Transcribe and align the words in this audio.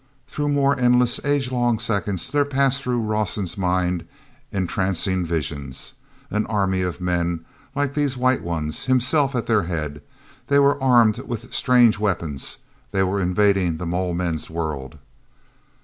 Through 0.27 0.49
more 0.49 0.75
endless, 0.79 1.23
age 1.23 1.51
long 1.51 1.77
seconds 1.77 2.31
there 2.31 2.43
passed 2.43 2.81
through 2.81 3.01
Rawson's 3.01 3.55
mind 3.55 4.05
entrancing 4.51 5.23
visions. 5.23 5.93
An 6.31 6.47
army 6.47 6.81
of 6.81 6.99
men 7.01 7.45
like 7.75 7.93
these 7.93 8.17
White 8.17 8.41
Ones, 8.41 8.85
himself 8.85 9.35
at 9.35 9.45
their 9.45 9.65
head. 9.65 10.01
They 10.47 10.57
were 10.57 10.81
armed 10.81 11.19
with 11.19 11.53
strange 11.53 11.99
weapons; 11.99 12.57
they 12.89 13.03
were 13.03 13.21
invading 13.21 13.77
the 13.77 13.85
mole 13.85 14.15
men's 14.15 14.49
world.... 14.49 14.97